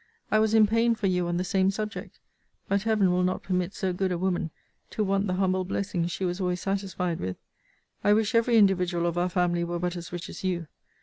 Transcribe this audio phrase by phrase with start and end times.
[0.31, 2.17] I was in pain for you on the same subject.
[2.67, 4.49] But Heaven will not permit so good a woman
[4.89, 7.37] to want the humble blessings she was always satisfied with.
[8.03, 10.65] I wish every individual of our family were but as rich as you!